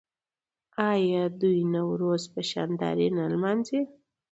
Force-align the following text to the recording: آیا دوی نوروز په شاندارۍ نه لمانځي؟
آیا 0.91 1.23
دوی 1.41 1.59
نوروز 1.73 2.23
په 2.33 2.41
شاندارۍ 2.51 3.07
نه 3.17 3.25
لمانځي؟ 3.33 3.81